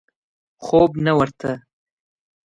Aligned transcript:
خوب 0.65 0.91
نه 1.05 1.11
ورته. 1.17 1.51